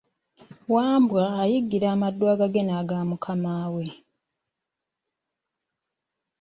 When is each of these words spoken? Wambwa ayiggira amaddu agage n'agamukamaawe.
Wambwa 0.73 1.23
ayiggira 1.41 1.87
amaddu 1.93 2.23
agage 2.33 2.61
n'agamukamaawe. 2.65 3.85